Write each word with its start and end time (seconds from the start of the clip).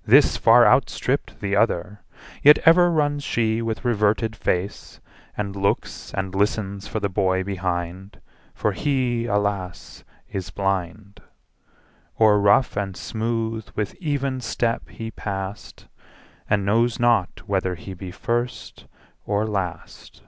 This 0.10 0.36
far 0.36 0.66
outstripp'd 0.66 1.38
the 1.40 1.54
other; 1.54 2.00
Yet 2.42 2.58
ever 2.66 2.90
runs 2.90 3.22
she 3.22 3.62
with 3.62 3.84
reverted 3.84 4.34
face, 4.34 4.98
And 5.36 5.54
looks 5.54 6.12
and 6.12 6.34
listens 6.34 6.88
for 6.88 6.98
the 6.98 7.08
boy 7.08 7.44
behind: 7.44 8.20
For 8.52 8.72
he, 8.72 9.26
alas! 9.26 10.02
is 10.28 10.50
blind! 10.50 11.20
O'er 12.18 12.40
rough 12.40 12.76
and 12.76 12.96
smooth 12.96 13.68
with 13.76 13.94
even 14.00 14.40
step 14.40 14.88
he 14.88 15.12
pass'd, 15.12 15.82
10 15.86 15.88
And 16.50 16.66
knows 16.66 16.98
not 16.98 17.42
whether 17.46 17.76
he 17.76 17.94
be 17.94 18.10
first 18.10 18.86
or 19.24 19.46
last. 19.46 20.24